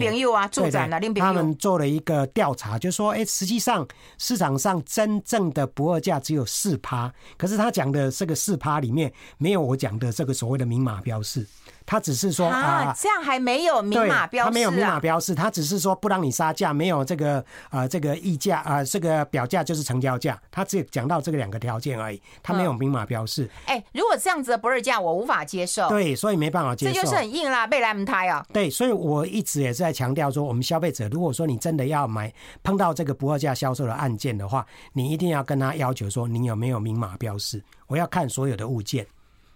[0.61, 3.87] 对对，他们做了一个调查，就是说，哎，实际上
[4.19, 11.43] 市场上真正的不二价只有四趴，可是他讲的这个四趴里面没有我讲的这个所谓的明码标示。
[11.89, 23.49] 他只是说啊，这样还没有明码标示，他没有明码标示，他只是说不让你杀价，没有这个呃这个议价啊，这个表价就是成交价，他只讲到这个两个条件而已，他没有明码标示。
[23.65, 25.89] 哎，如果这样子的不二价，我无法接受。
[25.89, 28.45] 对，所以没办法接受，这就是很硬啦，被来不胎啊。
[28.53, 37.63] 对，所以我一直也是在强调说，我们消费者如果说你真的要买，碰到这个不二价销售的案件的话，你一定要跟他要求说，你有没有明码标示？
[37.87, 39.07] 我要看所有的物件。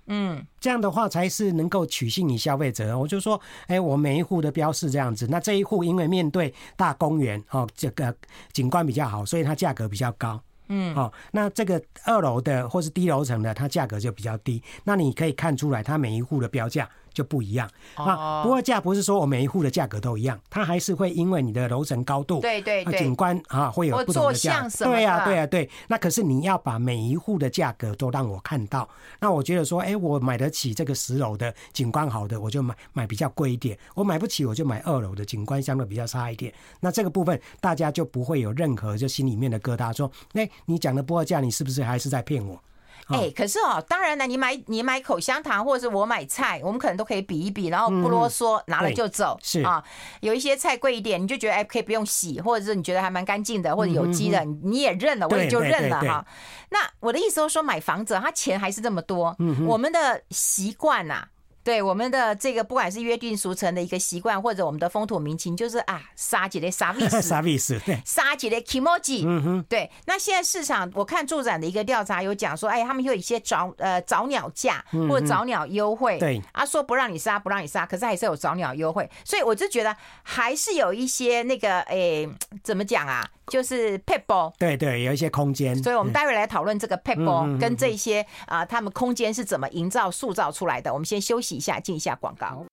[0.07, 2.97] 嗯，这样的话才是能够取信于消费者。
[2.97, 8.13] 我就说，哎，我每一户的标示这样子，那这一户因为面对大公园哦，这个
[8.51, 10.41] 景观比较好，所以它价格比较高。
[10.67, 14.61] 嗯，哦，那这个二楼的或是低楼层的，它价格就比较低。
[14.83, 16.89] 那你可以看出来，它每一户的标价。
[17.13, 24.67] 就不一样啊，不二价不是说我每一户的价格都一样，它还是会因为你的楼层高度、对对对，景观啊会有不同的价。
[24.79, 25.69] 对呀对呀对。
[25.87, 28.87] 那可是你要把每一户的价格都让我看到，
[29.19, 36.53] 那我觉得说，哎，我买得起这个十楼的景观好的，我就买买比较贵一点；我买不起，我就买二楼的景观相对比较差一点。
[36.79, 42.59] 那这个部分大家就不会有任何就心里面的疙瘩，说，哎，你讲的不二价，你是不是还是在骗我？
[43.07, 49.37] 哎、欸，可是哦，当然了，你买你买口香糖，或者是我买菜，我们可能都可以比一比，然后不啰嗦，拿了就走。
[49.43, 49.83] 是啊，
[50.21, 56.25] 有一些菜贵一点，你就觉得哎，可以不用洗，或者是你觉得还蛮干净的，或者有机的，你也认了，我也就认了哈。
[56.69, 59.35] 那我的意思是说，买房子，他钱还是这么多，
[59.67, 61.27] 我们的习惯呐。
[61.63, 69.89] 对我们的这个，不管是约定俗成的一个习惯，或者我们的风土民情，就是啊，杀几的杀意思，杀意思，对， 杀几的 kimoji，嗯哼，对。
[70.05, 82.27] 那现在市场，我看住展的一个调查有讲说，哎，他们有一些早呃早鸟价或者早鸟优惠，对，啊，说不让你杀，不让你杀，可是还是有早鸟优惠，所以我就觉得还是有一些那个，哎，
[82.61, 83.25] 怎么讲啊？
[83.47, 87.23] 就是 pap，对对，有一些空间，所以我们待会来讨论这个撇步
[87.59, 90.93] 跟这些啊、呃，他们空间是怎么营造、塑造出来的。
[90.93, 92.65] 我们先休息一下，进一下广告。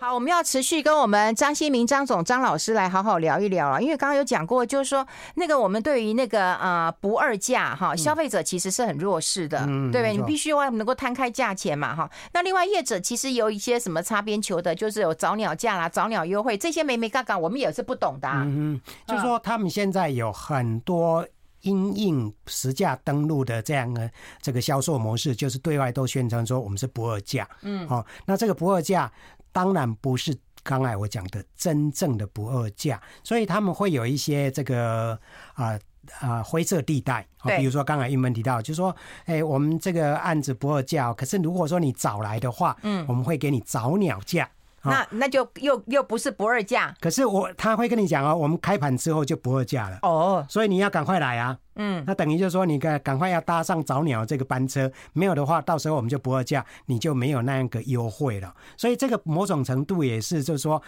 [0.00, 10.16] 好，我们要持续跟我们张新民张总张老师来好好聊一聊啊，因为刚刚有讲过，就是说那个我们对于那个呃不二价哈，消费者其实是很弱势的，嗯、对不对？
[10.16, 12.08] 你必须要能够摊开价钱嘛哈。
[12.32, 18.44] 那另外业者其实有一些什么擦边球的，就是有早鸟价啦、早鸟优惠这些眉眉角角，我们也是不懂的、啊。
[18.46, 21.26] 嗯，就是说他们现在有很多
[21.62, 24.08] 因应实价登录的这样的
[24.40, 27.48] 这个销售模式，就是对外都宣称说我们是不二价。
[27.62, 29.10] 嗯，好，那这个不二价。
[29.58, 35.18] 当然不是刚才我讲的真正的不二价，所以他们会有一些这个
[35.54, 35.76] 啊
[36.20, 38.94] 啊灰色地带，比如说刚才英文提到，就是说，
[39.24, 44.48] 哎，我们这个案子不二价，可是如果说你早来的话，嗯，我们会给你早鸟价。
[44.90, 49.98] 那那就又又不是不二价，可是我他会跟你讲哦，我们开盘之后就不二价了。
[50.02, 58.54] 哦，所以你要赶快来啊，嗯，那等于就是说你赶赶快要搭上早鸟这个班车，没有的话，到时候我们就不二价，你就没有那样个优惠了。
[58.76, 60.82] 所以这个某种程度也是就是说，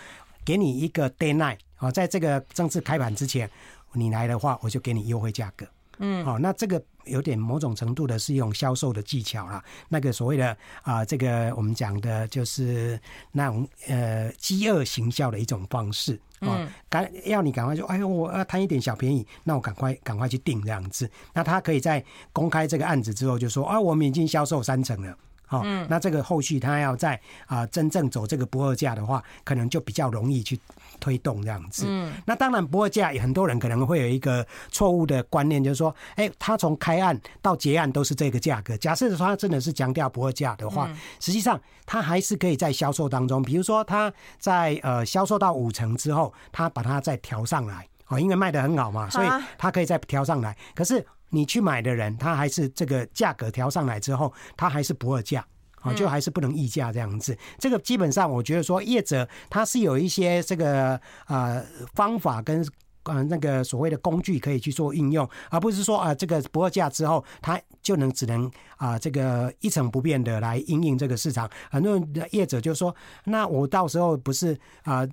[0.44, 3.50] 给你一个 day night 啊，在这个正式开盘之前，
[3.92, 5.66] 你来的话，我就给你优惠价格。
[6.00, 10.48] 嗯，好，那这个有点某种程度的是一种销售的技巧啦，那个所谓的
[10.82, 12.98] 啊、呃，这个我们讲的就是
[13.32, 16.18] 那种呃饥饿行销的一种方式。
[16.40, 25.14] 啊，赶、嗯、要你赶快说，哎呦，我要贪一点小便宜，那我赶快赶快去订这样子，那他可以在公开这个案子之后就说，啊，我们已经销售三成了。
[25.50, 30.56] 好，那这个后续他要在啊真正走这个不二价的话，可能就比较容易去
[31.00, 31.86] 推动这样子。
[31.88, 38.76] 嗯，那当然不二价，很多人可能会有一个错误的观念，就是说，哎，他从开案到结案都是这个价格。
[38.76, 50.56] 假设说他真的是强调不二价的话，实际上他还是可以在销售当中，比如说他在呃销售到五成之后，他把它再调上来，哦，因为卖的很好嘛，所以他可以再调上来。
[50.76, 51.04] 可是。
[51.30, 55.44] 你去买的人，他还是这个价格调上来之后，他还是不二价
[55.80, 57.36] 啊，就还是不能议价这样子。
[57.58, 61.64] 这个基本上，我觉得说业者他是有一些这个呃
[61.94, 62.66] 方法跟
[63.04, 71.50] 呃那个所谓的工具可以去做应用，而不是说啊这个不二价之后，他就能只能啊这个一成不变的来应应这个市场。
[71.70, 71.98] 很多
[72.32, 75.06] 业者就说，那我到时候不是啊。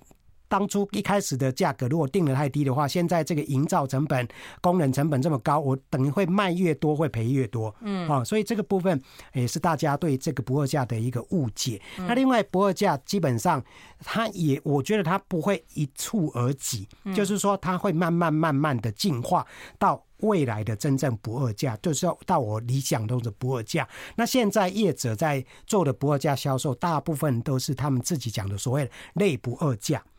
[0.48, 4.28] 当初一开始的价格如果定的太低的话，现在这个营造成本、
[4.62, 9.02] 工人成本这么高，我等于会卖越多会赔越多，嗯，啊，所以这个部分
[9.34, 11.82] 也是大家对这个不二价的一个误解。
[11.98, 13.64] 那另外不二价基本上
[14.00, 19.46] 它也，我觉得它不会一蹴而就，就是说它会慢慢慢慢的进化
[19.78, 23.88] 到未来的真正不二价，就是要到我理想中的不二价。
[24.16, 30.04] 那现在业者在做的不二价销售，大部分都是他们自己讲的所谓的类不二价。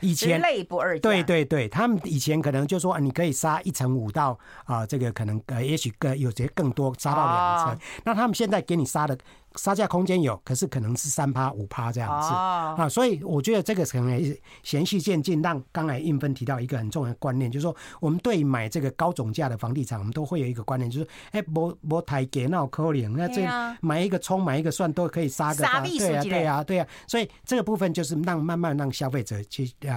[0.00, 1.02] 以前类不二价。
[1.02, 7.74] 对对对，他们以前可能就说啊，你可以杀一层五到啊，这个可能呃，也许更有些更多杀到两层。
[7.74, 9.16] 哦、那他们现在给你杀的。
[9.58, 12.78] 杀价空间有，可是可能是三趴五趴这样子、oh.
[12.78, 15.40] 啊，所以我觉得这个可能也循序渐进。
[15.40, 23.46] 让刚才应芬提到一个很重要的观念，就是说我们对买这个高总价的房地产，我们都会有一个观念，就是哎，不不太给那可怜，那这
[23.80, 25.64] 买一个葱买一个蒜都可以杀个，
[25.96, 29.95] 对啊对啊对啊，所以这个部分就是让慢慢让消费者去啊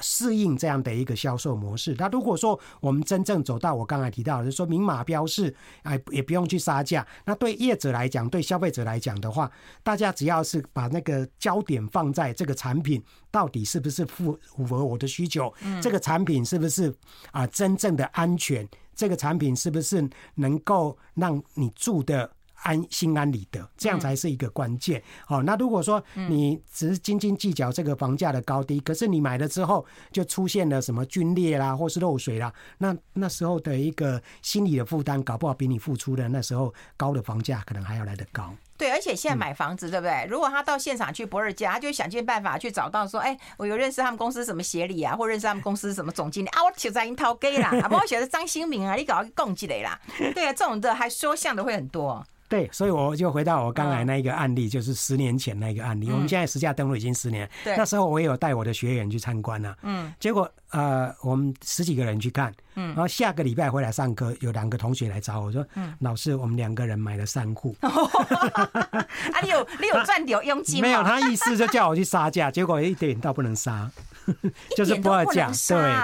[0.00, 1.94] 适应这样的一个销售模式。
[1.98, 9.50] 那如果说我们真正走到我刚才提到的，就是说明码标示，哎，也不用去杀价，那对业者来讲，对消费者来讲的话，
[9.82, 16.94] 大家只要是把那个焦点放在这个产品到底是不是符符合我的需求，嗯、这个产品是不是
[17.30, 22.30] 啊真正的安全，这个产品是不是能够让你住的
[22.62, 25.02] 安心安理得，这样才是一个关键。
[25.26, 38.54] 好，那如果说你只是斤斤计较这个房价的高低，可是你买了之后就出现了什么龟裂啦，或是漏水啦，那那时候的一个心理的负担，搞不好比你付出的那时候高的房价可能还要来得高。
[38.76, 40.26] 对，而且现在买房子，对不对？
[40.30, 50.00] 如果他到现场去不二家，他就想尽办法去找到说，哎，我有认识他们公司什么协理啊，或认识他们公司什么总经理啊，我写在樱桃给啦，啊，不，我写的张新明啊，你搞个共积累啦，
[50.34, 52.26] 对啊，这种的还说像的会很多。
[52.50, 56.10] 对，所以我就回到我刚才那一个案例，就是十年前那个案例。
[56.10, 59.76] 我们现在实价登录已经十年，那时候我也有带我的学员去参观了。
[59.82, 67.76] 嗯，结果呃，我们十几个人去看，嗯，然后下个礼拜回来上课，有两个同学来找我说，嗯，老师，我们两个人买了三户。
[67.82, 70.88] 啊，你有你有赚点佣金吗？
[70.88, 73.88] 没有，他意思就叫我去杀价，结果一点倒不能杀，
[74.76, 75.52] 就是不二价。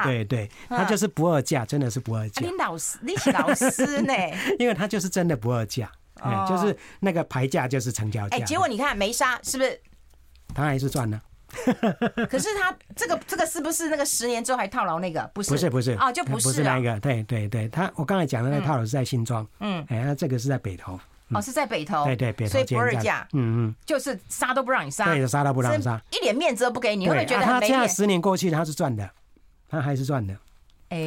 [0.04, 2.46] 对对对，他就是不二价，真的是不二价。
[2.46, 4.12] 你老师，你是老师呢？
[4.60, 5.90] 因为他就是真的不二价。
[6.28, 8.36] 哎，就是那个牌价就是成交价。
[8.36, 9.80] 哎，结果你看没杀，是不是？
[10.54, 11.20] 他还是赚了。
[12.28, 15.22] 可是他这个这个是不是那个十年之后还套牢那个？
[15.32, 16.98] 不是，不是，不是哦，就不是，不是那个。
[17.00, 19.46] 对对对，他我刚才讲的那个套牢是在新庄。
[19.60, 20.98] 嗯，哎，那这个是在北投。
[21.30, 22.04] 哦，是在北投。
[22.04, 22.52] 对对，北投。
[22.52, 23.26] 所以不二价。
[23.32, 25.06] 嗯嗯，就是杀都不让你杀。
[25.06, 27.60] 对，杀都不让你杀，一点面子都不给你，会不会觉得很没面？
[27.60, 29.08] 他现在十年过去，他是赚的，
[29.68, 30.34] 他还是赚的。
[30.88, 30.98] 哎。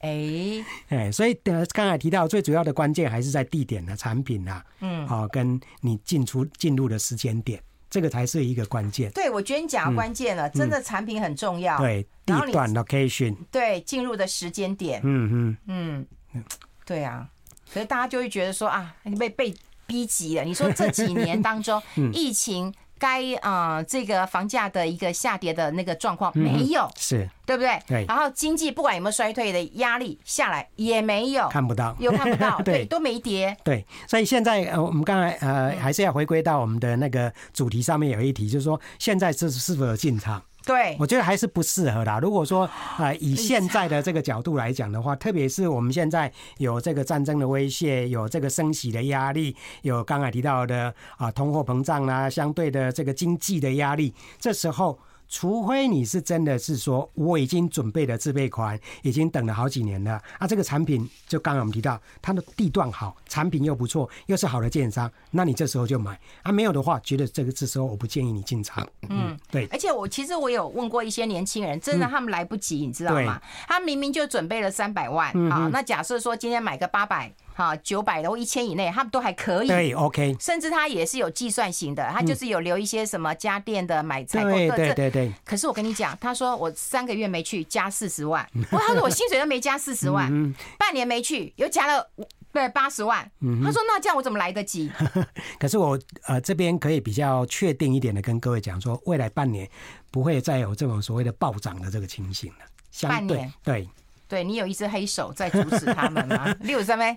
[0.00, 9.10] 哎哎，所以的，刚才提到最主要的关键还是在地点的产品啊，嗯，好，跟你进出进入的时间点，这个才是一个关键。
[9.12, 11.78] 对，我觉得你讲的关键了，真的产品很重要。
[11.78, 16.44] 对，地段 location，对，进入的时间点，嗯嗯嗯，
[16.84, 17.28] 对啊，
[17.64, 19.54] 所以大家就会觉得说啊，你被被
[19.86, 20.44] 逼急了。
[20.44, 21.82] 你说这几年当中，
[22.12, 22.72] 疫情。
[22.98, 27.78] 该啊、呃，这个房价的一个下跌的那个状况没有，嗯、是对不对？
[27.86, 28.04] 对。
[28.06, 33.56] 然后经济不管有没有衰退的压力下来也没有，看不到，又看不到， 对，都没跌。
[33.62, 40.42] 对，所以现在呃，我们刚才呃，还是要回归到我们的那个主题上面有一题，就是说现在是是否有进场？
[40.66, 42.18] 对，我觉得还是不适合啦。
[42.18, 54.98] 如果说啊， 以现在的这个角度来讲的话，特别是我们现在有这个战争的威胁，有这个升息的压力，有刚才提到的啊通货膨胀啊，相对的这个经济的压力，这时候。
[55.28, 66.52] 除非你是真的是说，我已经准备了自备款，已经等了好几年了啊，这个产品就刚刚我们提到，它的地段好，产品又不错，又是好的建商，那你这时候就买啊。
[66.52, 68.86] 没有的话，觉得这个这时候我不建议你进场。
[69.08, 69.66] 嗯，对。
[69.66, 73.40] 而且我其实我有问过一些年轻人，真的他们来不及，你知道吗？
[73.66, 77.32] 他明明就准备了三百万啊，那假设说今天买个八百。
[77.56, 79.66] 好，九百的或一千以内，他们都还可以。
[79.68, 80.36] 对，OK。
[80.38, 84.50] 甚至他也是有计算型的，他就是有留一些什么家电的买采购。
[84.50, 85.32] 对对对对。
[85.42, 88.46] 可是我跟你讲，他说我三个月没去，加四十万。
[88.72, 90.30] 哇，他说我薪水都没加四十万，
[90.78, 92.06] 半年没去又加了
[92.52, 93.22] 对八十万。
[93.64, 94.92] 他说那这样我怎么来得及？
[95.58, 99.66] 可是我呃这边可以比较确定一点的跟各位讲说，未来半年
[100.10, 103.08] 不会再有这种所谓的暴涨的这个情形了。
[103.08, 103.50] 半年。
[103.64, 103.88] 对。
[104.28, 106.52] 对，你有一只黑手在阻止他们吗？
[106.58, 107.16] 六三没。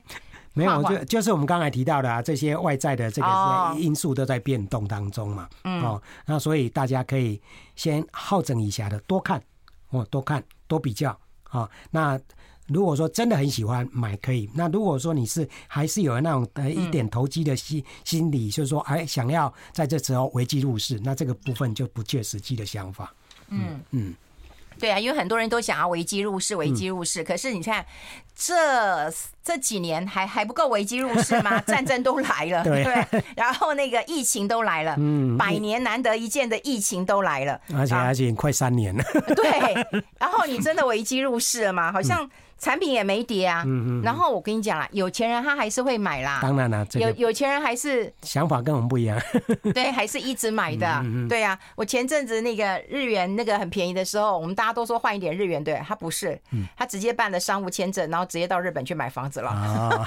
[0.54, 5.48] 没有，就就是我们刚才提到的啊，这些外在的这个因素都在变动当中嘛。
[5.64, 7.40] 哦，那所以大家可以
[7.76, 9.42] 先好整以暇的多看
[9.90, 11.70] 哦，多看多比较啊。
[11.92, 12.20] 那
[12.68, 14.50] 如果说真的很喜欢买，可以。
[14.54, 23.14] 那如果说你是还是有那种呃一点投机的心心理，就是说哎想要在这时候危机入市，那这个部分就不切实际的想法。
[23.50, 24.14] 嗯嗯。
[24.80, 27.24] 对啊，因为很多人都想要危机入市，危机入市。
[27.24, 27.86] 可是你看，
[28.36, 29.12] 这
[29.44, 31.60] 这几年还还不够危机入市吗？
[31.68, 32.84] 战争都来了，对，
[33.36, 39.04] 然后那个疫情都来了，嗯，百年难得一见的疫情都来了，而且而且快三年了。
[39.36, 41.92] 对， 然后你真的危机入市了吗？
[41.92, 42.30] 好像
[42.60, 43.64] 产品也没跌啊。
[43.66, 44.02] 嗯嗯。
[44.04, 46.40] 然后我跟你讲啦，有钱人他还是会买啦。
[46.42, 49.20] 当然啦，有有钱人还是想法跟我们不一样。
[49.74, 51.04] 对，还是一直买的。
[51.28, 56.40] 对啊，我前阵子那个日元那个很便宜的时候，我们大家都说换一点日元，对，他不是，
[56.76, 60.06] 他直接办了商务签证，然后直接到日本去买房子了。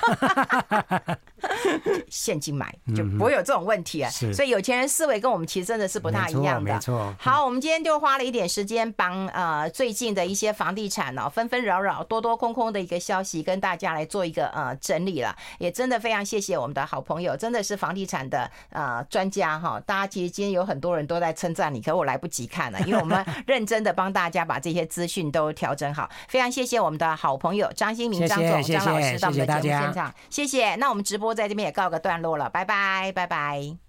[2.08, 4.10] 现金买就不会有这种问题啊。
[4.10, 6.72] 所以有钱人思维跟我们其实真的是不太一样的。
[6.72, 7.14] 没错。
[7.18, 19.80] 好，我们今天就花了一点时间帮呃最近的一些房地产哦纷纷扰扰、多多空空的一个消息跟大家来做一个呃整理了，也真的非常谢谢我们的好朋友，真的是房地产的呃专家哈。
[19.86, 26.10] 大家其实今天有很多人都在称赞你，可我来不及看了，因为我们认真的帮大家把这些资讯都调整好。
[26.26, 30.74] 非常谢谢我们的好朋友张新民张总张老师到我们的节目现场，谢谢。
[30.74, 33.81] 那我们直播在这边也告个段落了，拜拜，拜拜。